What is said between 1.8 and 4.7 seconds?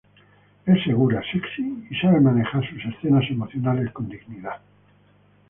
y sabe manejar sus escenas emocionales con dignidad".